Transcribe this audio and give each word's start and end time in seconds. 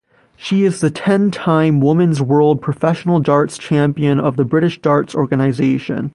She 0.35 0.63
is 0.63 0.81
the 0.81 0.89
ten-time 0.89 1.79
Women's 1.79 2.23
World 2.23 2.59
Professional 2.59 3.19
Darts 3.19 3.59
Champion 3.59 4.19
of 4.19 4.35
the 4.35 4.45
British 4.45 4.81
Darts 4.81 5.13
Organisation. 5.13 6.09